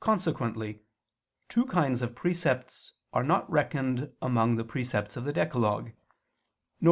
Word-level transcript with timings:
Consequently 0.00 0.80
two 1.50 1.66
kinds 1.66 2.00
of 2.00 2.14
precepts 2.14 2.94
are 3.12 3.22
not 3.22 3.50
reckoned 3.50 4.10
among 4.22 4.56
the 4.56 4.64
precepts 4.64 5.14
of 5.14 5.24
the 5.24 5.32
decalogue: 5.34 5.90
viz. 6.80 6.84